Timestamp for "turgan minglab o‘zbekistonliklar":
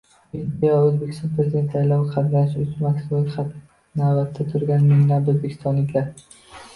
4.55-6.09